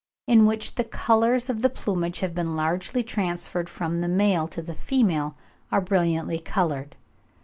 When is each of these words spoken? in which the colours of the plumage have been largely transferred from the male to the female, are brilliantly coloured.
in 0.25 0.47
which 0.47 0.73
the 0.73 0.83
colours 0.83 1.47
of 1.47 1.61
the 1.61 1.69
plumage 1.69 2.21
have 2.21 2.33
been 2.33 2.55
largely 2.55 3.03
transferred 3.03 3.69
from 3.69 4.01
the 4.01 4.07
male 4.07 4.47
to 4.47 4.59
the 4.59 4.73
female, 4.73 5.37
are 5.71 5.79
brilliantly 5.79 6.39
coloured. 6.39 6.95